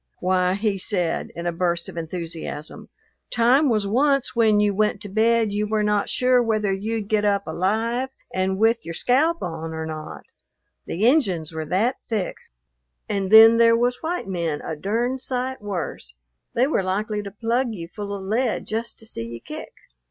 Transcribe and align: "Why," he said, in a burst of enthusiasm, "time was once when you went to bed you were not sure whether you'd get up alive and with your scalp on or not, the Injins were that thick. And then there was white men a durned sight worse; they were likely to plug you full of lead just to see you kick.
"Why," 0.17 0.55
he 0.55 0.79
said, 0.79 1.29
in 1.35 1.45
a 1.45 1.51
burst 1.51 1.87
of 1.87 1.95
enthusiasm, 1.95 2.89
"time 3.29 3.69
was 3.69 3.85
once 3.85 4.35
when 4.35 4.59
you 4.59 4.73
went 4.73 4.99
to 5.01 5.09
bed 5.09 5.51
you 5.51 5.67
were 5.67 5.83
not 5.83 6.09
sure 6.09 6.41
whether 6.41 6.73
you'd 6.73 7.07
get 7.07 7.23
up 7.23 7.45
alive 7.45 8.09
and 8.33 8.57
with 8.57 8.83
your 8.83 8.95
scalp 8.95 9.43
on 9.43 9.75
or 9.75 9.85
not, 9.85 10.23
the 10.87 11.05
Injins 11.07 11.51
were 11.53 11.65
that 11.65 11.97
thick. 12.09 12.37
And 13.07 13.29
then 13.29 13.57
there 13.57 13.77
was 13.77 14.01
white 14.01 14.27
men 14.27 14.59
a 14.65 14.75
durned 14.75 15.21
sight 15.21 15.61
worse; 15.61 16.15
they 16.55 16.65
were 16.65 16.81
likely 16.81 17.21
to 17.21 17.29
plug 17.29 17.75
you 17.75 17.87
full 17.87 18.11
of 18.11 18.23
lead 18.23 18.65
just 18.65 18.97
to 18.97 19.05
see 19.05 19.27
you 19.27 19.39
kick. 19.39 19.71